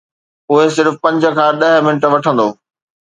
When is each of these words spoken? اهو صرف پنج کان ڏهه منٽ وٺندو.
اهو 0.49 0.61
صرف 0.77 0.93
پنج 1.03 1.21
کان 1.37 1.53
ڏهه 1.63 1.83
منٽ 1.89 2.01
وٺندو. 2.13 2.47